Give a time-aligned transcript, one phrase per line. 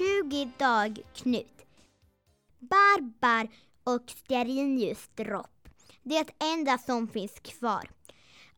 [0.00, 1.66] 20 dag Knut.
[2.58, 3.48] Barbar
[3.84, 5.68] och stearinljus dropp.
[6.02, 7.90] Det enda som finns kvar.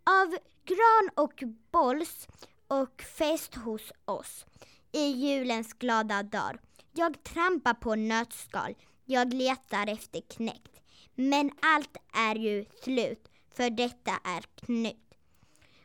[0.04, 2.28] Av gran och bolls
[2.66, 4.46] och fest hos oss
[4.92, 6.58] i julens glada dag.
[6.92, 10.80] Jag trampar på nötskal, jag letar efter knäckt.
[11.14, 15.14] Men allt är ju slut, för detta är Knut.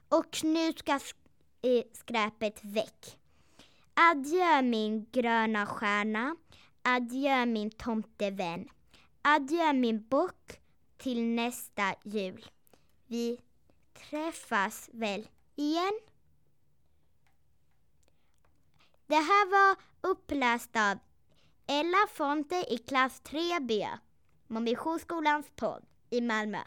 [0.09, 0.93] Och Knut ska
[1.61, 3.17] eh, skräpet väck.
[3.99, 6.35] Adjö min gröna stjärna,
[6.83, 8.69] adjö min tomtevän.
[9.21, 10.59] Adjö min bock,
[10.97, 12.45] till nästa jul.
[13.07, 13.39] Vi
[13.93, 15.99] träffas väl igen?
[19.07, 20.97] Det här var uppläst av
[21.67, 23.97] Ella Fonte i klass 3B,
[24.47, 26.61] Mommissionsskolans podd i Malmö.